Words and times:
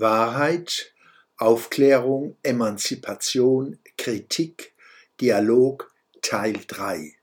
Wahrheit, 0.00 0.92
Aufklärung, 1.36 2.36
Emanzipation, 2.42 3.78
Kritik, 3.96 4.74
Dialog 5.20 5.92
Teil 6.20 6.58
3 6.66 7.16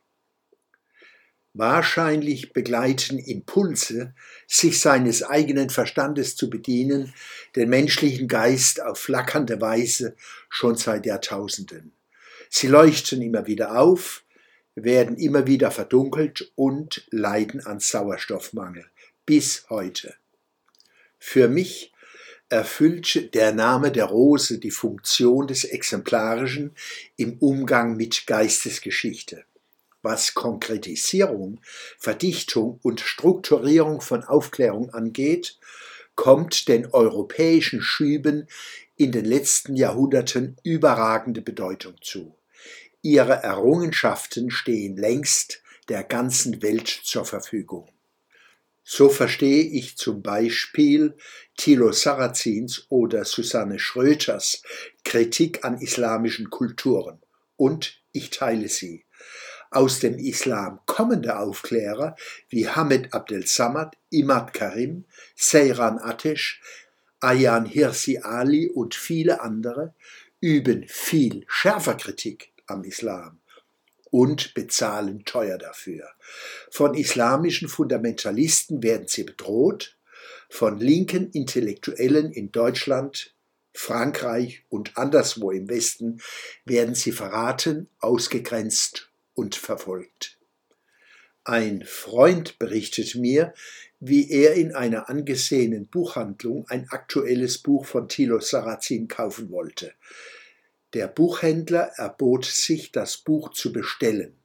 Wahrscheinlich 1.54 2.54
begleiten 2.54 3.18
Impulse, 3.18 4.14
sich 4.48 4.80
seines 4.80 5.24
eigenen 5.24 5.70
Verstandes 5.70 6.36
zu 6.36 6.50
bedienen, 6.50 7.14
den 7.56 7.70
menschlichen 7.70 8.28
Geist 8.28 8.82
auf 8.82 9.00
flackernde 9.00 9.60
Weise 9.60 10.16
schon 10.48 10.76
seit 10.76 11.06
Jahrtausenden. 11.06 11.92
Sie 12.50 12.68
leuchten 12.68 13.22
immer 13.22 13.48
wieder 13.48 13.80
auf, 13.80 14.24
werden 14.76 15.18
immer 15.18 15.48
wieder 15.48 15.72
verdunkelt 15.72 16.52
und 16.56 17.06
leiden 17.10 17.66
an 17.66 17.80
Sauerstoffmangel 17.80 18.86
bis 19.26 19.66
heute. 19.70 20.16
Für 21.18 21.48
mich 21.48 21.92
erfüllt 22.50 23.34
der 23.36 23.54
Name 23.54 23.92
der 23.92 24.06
Rose 24.06 24.58
die 24.58 24.72
Funktion 24.72 25.48
des 25.48 25.64
Exemplarischen 25.64 26.76
im 27.16 27.38
Umgang 27.38 27.96
mit 27.96 28.26
Geistesgeschichte. 28.26 29.46
Was 30.02 30.34
Konkretisierung, 30.34 31.62
Verdichtung 31.98 32.80
und 32.82 33.02
Strukturierung 33.02 34.02
von 34.02 34.24
Aufklärung 34.24 34.94
angeht, 34.94 35.60
kommt 36.16 36.68
den 36.68 36.88
europäischen 36.88 37.82
Schüben 37.82 38.48
in 38.96 39.12
den 39.12 39.26
letzten 39.26 39.76
Jahrhunderten 39.76 40.58
überragende 40.64 41.42
Bedeutung 41.42 41.96
zu. 42.02 42.36
Ihre 43.02 43.44
Errungenschaften 43.44 44.52
stehen 44.52 44.98
längst 44.98 45.62
der 45.88 46.04
ganzen 46.04 46.62
Welt 46.62 46.88
zur 46.88 47.26
Verfügung. 47.26 47.88
So 48.84 49.10
verstehe 49.10 49.64
ich 49.64 49.98
zum 49.98 50.22
Beispiel 50.22 51.16
Thilo 51.58 51.92
Sarrazins 51.92 52.86
oder 52.90 53.26
Susanne 53.26 53.80
Schröters 53.80 54.64
Kritik 55.04 55.64
an 55.64 55.80
islamischen 55.80 56.50
Kulturen 56.50 57.22
und 57.56 58.02
ich 58.12 58.30
teile 58.30 58.68
sie. 58.68 59.06
Aus 59.72 60.00
dem 60.00 60.18
Islam 60.18 60.80
kommende 60.88 61.38
Aufklärer 61.38 62.16
wie 62.48 62.68
Hamed 62.68 63.14
Abdel 63.14 63.46
Samad, 63.46 63.96
Imad 64.10 64.54
Karim, 64.54 65.06
Seyran 65.36 66.00
Atesh, 66.00 66.60
Ayan 67.20 67.66
Hirsi 67.66 68.20
Ali 68.20 68.68
und 68.68 68.96
viele 68.96 69.42
andere 69.42 69.94
üben 70.40 70.86
viel 70.88 71.46
schärfer 71.48 71.96
Kritik 71.96 72.54
am 72.66 72.84
Islam 72.84 73.40
und 74.12 74.54
bezahlen 74.54 75.26
teuer 75.26 75.58
dafür. 75.58 76.10
Von 76.72 76.94
islamischen 76.96 77.68
Fundamentalisten 77.68 78.84
werden 78.84 79.08
sie 79.08 79.24
bedroht, 79.24 79.98
von 80.50 80.80
linken 80.80 81.32
Intellektuellen 81.32 82.32
in 82.32 82.52
Deutschland, 82.52 83.36
Frankreich 83.74 84.64
und 84.70 84.98
anderswo 84.98 85.52
im 85.52 85.70
Westen 85.70 86.22
werden 86.66 86.96
sie 86.96 87.12
verraten, 87.12 87.88
ausgegrenzt 88.00 89.10
und 89.36 89.56
verfolgt. 89.56 90.38
Ein 91.44 91.84
Freund 91.86 92.60
berichtet 92.60 93.16
mir, 93.16 93.54
wie 94.00 94.30
er 94.30 94.56
in 94.56 94.74
einer 94.76 95.10
angesehenen 95.10 95.88
Buchhandlung 95.88 96.68
ein 96.70 96.90
aktuelles 96.90 97.58
Buch 97.58 97.86
von 97.86 98.08
Thilo 98.08 98.40
Sarrazin 98.40 99.08
kaufen 99.08 99.52
wollte. 99.52 99.94
Der 100.94 101.08
Buchhändler 101.08 101.92
erbot 101.98 102.46
sich, 102.46 102.92
das 102.92 103.18
Buch 103.18 103.52
zu 103.52 103.72
bestellen. 103.72 104.36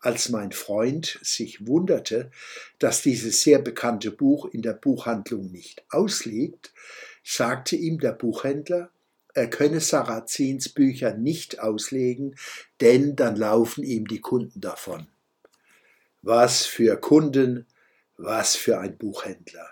Als 0.00 0.30
mein 0.30 0.52
Freund 0.52 1.18
sich 1.22 1.66
wunderte, 1.66 2.30
dass 2.78 3.02
dieses 3.02 3.42
sehr 3.42 3.60
bekannte 3.60 4.10
Buch 4.10 4.46
in 4.46 4.62
der 4.62 4.72
Buchhandlung 4.72 5.52
nicht 5.52 5.84
ausliegt, 5.90 6.72
sagte 7.22 7.76
ihm 7.76 8.00
der 8.00 8.12
Buchhändler, 8.12 8.90
er 9.34 9.48
könne 9.48 9.80
Sarrazins 9.80 10.68
Bücher 10.68 11.14
nicht 11.14 11.60
auslegen, 11.60 12.36
denn 12.80 13.16
dann 13.16 13.36
laufen 13.36 13.84
ihm 13.84 14.06
die 14.06 14.20
Kunden 14.20 14.60
davon. 14.60 15.06
Was 16.20 16.66
für 16.66 16.96
Kunden, 16.96 17.66
was 18.16 18.56
für 18.56 18.78
ein 18.78 18.98
Buchhändler. 18.98 19.68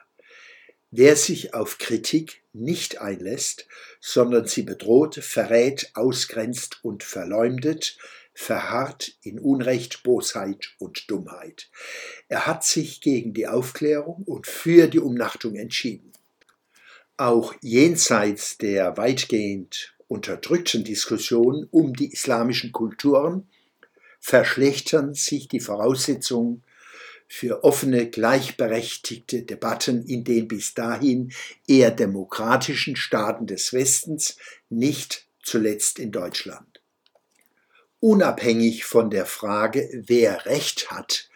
Wer 0.92 1.14
sich 1.14 1.54
auf 1.54 1.78
Kritik 1.78 2.42
nicht 2.52 3.00
einlässt, 3.00 3.66
sondern 4.00 4.46
sie 4.46 4.62
bedroht, 4.62 5.14
verrät, 5.16 5.90
ausgrenzt 5.94 6.80
und 6.82 7.04
verleumdet, 7.04 7.96
verharrt 8.34 9.12
in 9.22 9.38
Unrecht, 9.38 10.02
Bosheit 10.02 10.74
und 10.78 11.08
Dummheit. 11.10 11.70
Er 12.28 12.46
hat 12.46 12.64
sich 12.64 13.00
gegen 13.00 13.34
die 13.34 13.46
Aufklärung 13.46 14.24
und 14.24 14.48
für 14.48 14.88
die 14.88 14.98
Umnachtung 14.98 15.54
entschieden. 15.54 16.12
Auch 17.16 17.54
jenseits 17.60 18.58
der 18.58 18.96
weitgehend 18.96 19.94
unterdrückten 20.08 20.82
Diskussion 20.82 21.68
um 21.70 21.94
die 21.94 22.12
islamischen 22.12 22.72
Kulturen 22.72 23.48
verschlechtern 24.18 25.14
sich 25.14 25.46
die 25.46 25.60
Voraussetzungen 25.60 26.64
für 27.32 27.62
offene, 27.62 28.10
gleichberechtigte 28.10 29.42
Debatten 29.42 30.04
in 30.04 30.24
den 30.24 30.48
bis 30.48 30.74
dahin 30.74 31.32
eher 31.68 31.92
demokratischen 31.92 32.96
Staaten 32.96 33.46
des 33.46 33.72
Westens, 33.72 34.36
nicht 34.68 35.28
zuletzt 35.40 36.00
in 36.00 36.10
Deutschland. 36.10 36.82
Unabhängig 38.00 38.84
von 38.84 39.10
der 39.10 39.26
Frage, 39.26 39.88
wer 40.06 40.44
Recht 40.44 40.90
hat, 40.90 41.28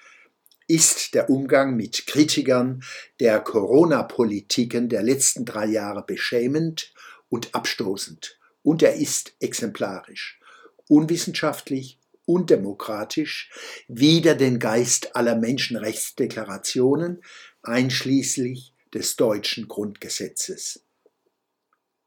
ist 0.66 1.15
der 1.15 1.31
Umgang 1.31 1.77
mit 1.77 2.09
Kritikern 2.09 2.83
der 3.21 3.38
Corona-Politiken 3.38 4.88
der 4.88 5.04
letzten 5.04 5.44
drei 5.44 5.66
Jahre 5.66 6.03
beschämend 6.04 6.93
und 7.28 7.54
abstoßend 7.54 8.41
und 8.62 8.83
er 8.83 8.97
ist 8.97 9.34
exemplarisch, 9.38 10.41
unwissenschaftlich 10.88 12.00
undemokratisch, 12.26 13.50
wider 13.88 14.34
den 14.34 14.58
Geist 14.58 15.16
aller 15.16 15.36
Menschenrechtsdeklarationen, 15.36 17.22
einschließlich 17.62 18.74
des 18.92 19.16
deutschen 19.16 19.68
Grundgesetzes. 19.68 20.84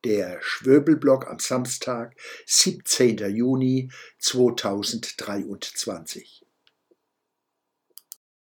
Der 0.03 0.38
Schwöbelblock 0.41 1.28
am 1.28 1.39
Samstag, 1.39 2.16
17. 2.45 3.17
Juni 3.35 3.89
2023. 4.19 6.47